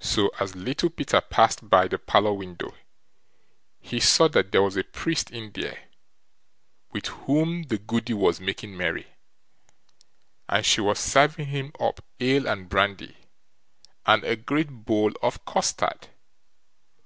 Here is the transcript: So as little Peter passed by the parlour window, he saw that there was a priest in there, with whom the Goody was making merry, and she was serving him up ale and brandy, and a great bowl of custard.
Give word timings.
So 0.00 0.28
as 0.40 0.54
little 0.56 0.88
Peter 0.88 1.20
passed 1.20 1.68
by 1.68 1.86
the 1.86 1.98
parlour 1.98 2.32
window, 2.32 2.74
he 3.82 4.00
saw 4.00 4.26
that 4.28 4.50
there 4.50 4.62
was 4.62 4.78
a 4.78 4.82
priest 4.82 5.30
in 5.30 5.52
there, 5.52 5.88
with 6.90 7.08
whom 7.08 7.64
the 7.64 7.76
Goody 7.76 8.14
was 8.14 8.40
making 8.40 8.74
merry, 8.74 9.08
and 10.48 10.64
she 10.64 10.80
was 10.80 10.98
serving 10.98 11.48
him 11.48 11.72
up 11.78 12.02
ale 12.18 12.48
and 12.48 12.66
brandy, 12.70 13.14
and 14.06 14.24
a 14.24 14.36
great 14.36 14.70
bowl 14.86 15.12
of 15.22 15.44
custard. 15.44 16.08